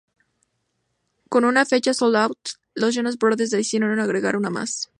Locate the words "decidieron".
3.51-3.99